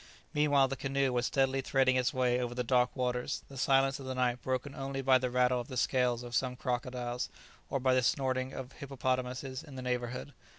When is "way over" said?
2.11-2.55